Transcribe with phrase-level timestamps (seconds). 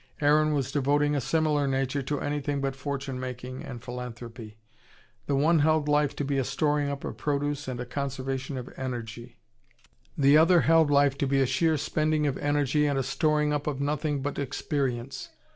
[0.19, 4.57] Aaron was devoting a similar nature to anything but fortune making and philanthropy.
[5.27, 8.67] The one held life to be a storing up of produce and a conservation of
[8.77, 9.37] energy:
[10.17, 13.67] the other held life to be a sheer spending of energy and a storing up
[13.67, 15.29] of nothing but experience.